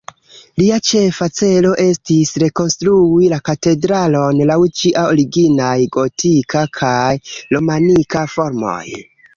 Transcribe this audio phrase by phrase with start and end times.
[0.59, 7.17] Lia ĉefa celo estis, rekonstrui la katedralon laŭ ĝia originaj gotika kaj
[7.57, 8.79] romanika formoj.